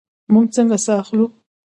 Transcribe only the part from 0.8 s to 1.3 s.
ساه اخلو؟